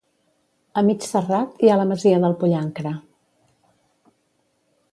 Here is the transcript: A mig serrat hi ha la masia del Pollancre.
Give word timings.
A 0.81 0.83
mig 0.87 1.03
serrat 1.09 1.61
hi 1.65 1.69
ha 1.73 1.75
la 1.81 1.85
masia 1.91 2.21
del 2.25 2.35
Pollancre. 2.39 2.97